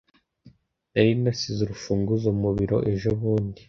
[0.91, 3.59] Nari nasize urufunguzo mu biro ejobundi.